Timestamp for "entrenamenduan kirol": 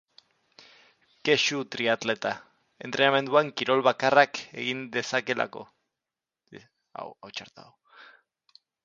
2.87-3.83